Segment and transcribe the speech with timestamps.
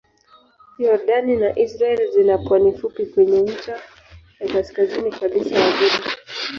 [0.83, 3.75] Yordani na Israel zina pwani fupi kwenye ncha
[4.39, 6.07] ya kaskazini kabisa ya ghuba.